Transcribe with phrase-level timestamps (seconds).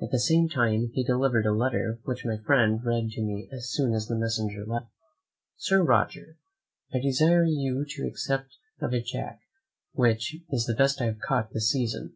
[0.00, 3.68] At the same time he delivered a letter which my friend read to me as
[3.72, 4.90] soon as the messenger left him.
[5.56, 6.38] "Sir Roger,
[6.94, 9.40] "I desire you to accept of a jack,
[9.90, 12.14] which is the best I have caught this season.